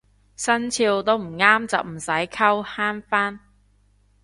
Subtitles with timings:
[0.35, 3.39] 生肖都唔啱就唔使溝慳返